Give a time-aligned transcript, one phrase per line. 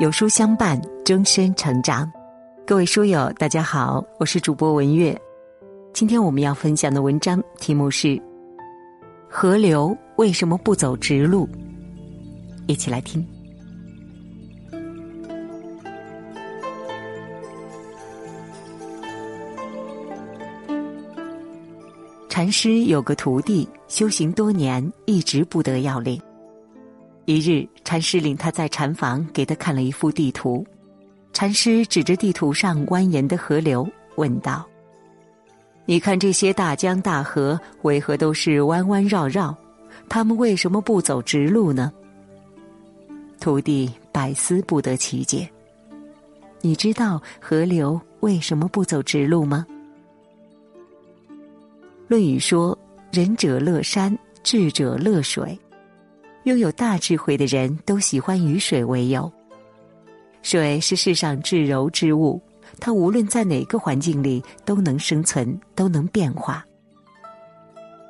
[0.00, 2.10] 有书相伴，终身成长。
[2.66, 5.16] 各位书友，大家好，我是主播文月。
[5.92, 8.08] 今天我们要分享的文章题目是
[9.28, 11.46] 《河流为什么不走直路》，
[12.66, 13.24] 一起来听。
[22.30, 26.20] 禅师有个徒弟，修行多年，一直不得要领。
[27.24, 30.66] 一日，禅师领他在禅房，给他看了一幅地图。
[31.32, 34.66] 禅师指着地图上蜿蜒的河流，问道
[35.86, 39.56] ：“你看这些大江大河，为何都是弯弯绕绕？
[40.08, 41.92] 他们为什么不走直路呢？”
[43.40, 45.48] 徒弟百思不得其解。
[46.60, 49.64] 你知道河流为什么不走直路吗？
[52.08, 52.76] 《论语》说
[53.10, 55.56] ：“仁者乐山，智者乐水。”
[56.44, 59.30] 拥有大智慧的人都喜欢与水为友。
[60.42, 62.40] 水是世上至柔之物，
[62.80, 66.66] 它无论在哪个环境里都能生存，都能变化。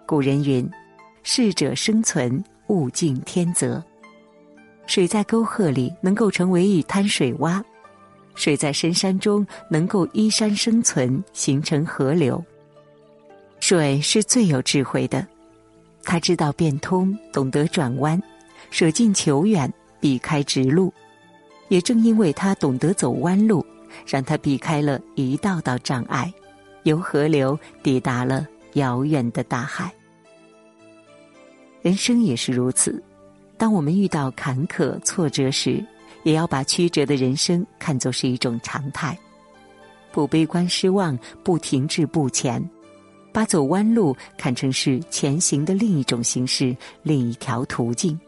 [0.06, 0.68] 古人云
[1.22, 3.82] ：“适者生存，物竞天择。”
[4.86, 7.62] 水在沟壑里能够成为一滩水洼，
[8.34, 12.42] 水在深山中能够依山生存，形成河流。
[13.60, 15.26] 水是最有智慧的，
[16.04, 18.20] 他知道变通，懂得转弯，
[18.70, 20.92] 舍近求远，避开直路。
[21.68, 23.64] 也正因为他懂得走弯路，
[24.06, 26.32] 让他避开了一道道障碍，
[26.82, 29.90] 由河流抵达了遥远的大海。
[31.80, 33.02] 人生也是如此，
[33.56, 35.82] 当我们遇到坎坷挫折时，
[36.24, 39.18] 也要把曲折的人生看作是一种常态，
[40.12, 42.62] 不悲观失望，不停滞不前。
[43.32, 48.18] 把走弯路看成是前行的另一种形式，另一条途径，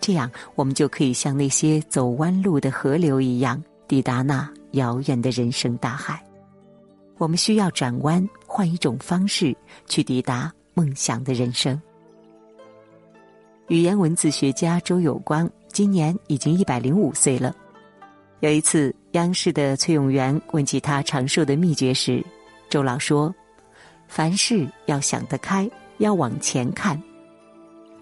[0.00, 6.24] 这样我们就可以像那些走弯路的河流一样，抵达那遥远的人生大海。
[7.18, 11.80] 我们需要转弯，换一种方式去抵达梦想的人生。
[13.68, 17.54] 语言文字学家周有光今年已经一百零五岁了。
[18.40, 22.24] 有一次，央视的崔永元问起他长寿的秘诀时，
[22.68, 23.34] 周老说。
[24.14, 27.02] 凡事要想得开，要往前看。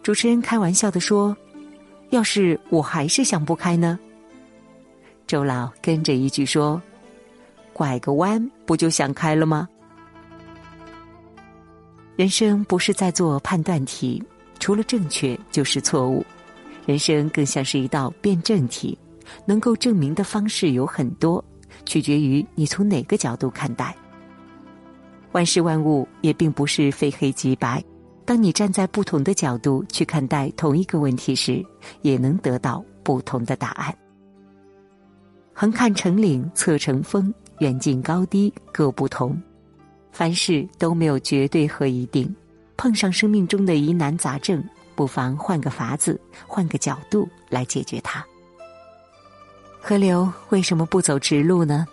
[0.03, 1.35] 主持人开玩笑的说
[2.13, 3.99] ：“要是我还是想不开呢？”
[5.27, 6.83] 周老跟着一句说
[7.73, 9.67] ：“拐个弯不就想开了吗？”
[12.15, 14.23] 人生不是在做判断题，
[14.61, 16.23] 除了正确就是错误。
[16.85, 18.99] 人生更像是一道辩证题，
[19.47, 21.43] 能够证明的方式有很多，
[21.87, 23.97] 取决于你从哪个角度看待。
[25.33, 27.83] 万事万物也并不是非黑即白，
[28.25, 31.65] 当你站在不同的角度去看待同一个问题时，
[32.03, 33.95] 也能得到不同的答案。
[35.55, 39.41] 横看成岭侧成峰，远近高低各不同，
[40.11, 42.35] 凡事都没有绝对和一定。
[42.77, 44.63] 碰上生命中的疑难杂症，
[44.95, 48.25] 不妨换个法子，换个角度来解决它。
[49.81, 51.87] 河流为什么不走直路呢？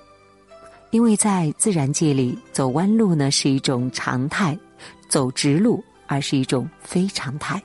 [0.91, 4.57] 因为在自然界里，走弯路呢是一种常态，
[5.07, 7.61] 走直路而是一种非常态。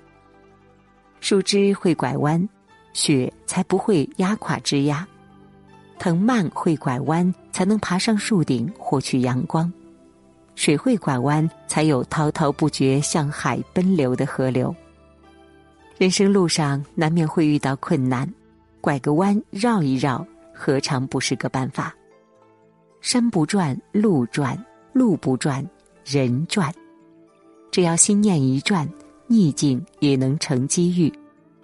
[1.21, 2.47] 树枝会拐弯，
[2.93, 5.07] 雪才不会压垮枝丫；
[5.99, 9.73] 藤蔓会拐弯，才能爬上树顶获取阳光；
[10.55, 14.75] 水会拐弯，才有滔滔不绝向海奔流的河流。
[15.97, 18.31] 人生路上难免会遇到困难，
[18.83, 21.95] 拐个弯绕一绕，何尝不是个办法？
[23.05, 24.59] 山不转路转，
[24.95, 25.63] 路不转
[26.07, 26.73] 人转。
[27.71, 28.89] 只要心念一转，
[29.27, 31.13] 逆境也能成机遇。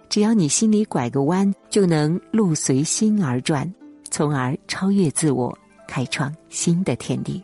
[0.07, 3.67] 只要你心里拐个弯，就能路随心而转，
[4.11, 5.57] 从而超越自我，
[5.87, 7.43] 开创新的天地。